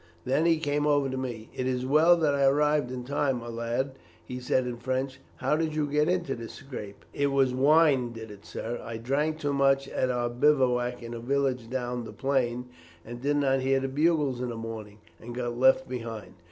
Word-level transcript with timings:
Then 0.25 0.47
he 0.47 0.57
came 0.57 0.87
over 0.87 1.09
to 1.11 1.15
me. 1.15 1.51
'It 1.53 1.67
is 1.67 1.85
well 1.85 2.17
that 2.17 2.33
I 2.33 2.43
arrived 2.45 2.89
in 2.91 3.03
time, 3.03 3.37
my 3.37 3.49
lad,' 3.49 3.99
he 4.25 4.39
said 4.39 4.65
in 4.65 4.77
French.' 4.77 5.19
How 5.35 5.55
did 5.55 5.75
you 5.75 5.85
get 5.85 6.09
into 6.09 6.33
this 6.33 6.53
scrape?' 6.53 7.05
"'It 7.13 7.27
was 7.27 7.53
wine 7.53 8.11
did 8.11 8.31
it, 8.31 8.43
sir. 8.43 8.81
I 8.83 8.97
drank 8.97 9.37
too 9.37 9.53
much 9.53 9.87
at 9.87 10.09
our 10.09 10.27
bivouac 10.31 11.03
in 11.03 11.13
a 11.13 11.19
village 11.19 11.69
down 11.69 12.05
the 12.05 12.13
plain, 12.13 12.65
and 13.05 13.21
did 13.21 13.37
not 13.37 13.59
hear 13.59 13.79
the 13.79 13.87
bugles 13.87 14.41
in 14.41 14.49
the 14.49 14.55
morning, 14.57 14.97
and 15.19 15.35
got 15.35 15.55
left 15.55 15.87
behind. 15.87 16.33